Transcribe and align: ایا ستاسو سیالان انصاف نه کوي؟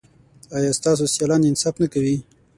ایا 0.55 0.71
ستاسو 0.79 1.05
سیالان 1.15 1.41
انصاف 1.45 1.75
نه 1.81 1.87
کوي؟ 1.93 2.15